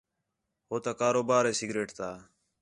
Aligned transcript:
ہو 0.67 0.75
تا 0.83 0.91
کاروبار 1.01 1.43
ہے 1.47 1.53
سگریٹ 1.59 1.89
تا 1.97 2.09